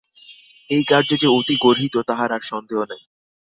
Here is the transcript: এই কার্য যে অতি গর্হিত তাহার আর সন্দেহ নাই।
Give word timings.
এই 0.69 0.83
কার্য 0.83 1.09
যে 1.17 1.27
অতি 1.29 1.55
গর্হিত 1.61 1.95
তাহার 2.07 2.29
আর 2.31 2.41
সন্দেহ 2.41 2.79
নাই। 2.85 3.01